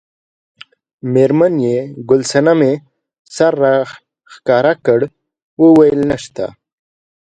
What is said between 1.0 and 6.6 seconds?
میرمن یې ګل صمنې سر راښکاره کړ وویل نشته.